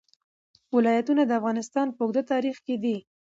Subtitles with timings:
[0.75, 2.97] ولایتونه د افغانستان په اوږده تاریخ کې دي.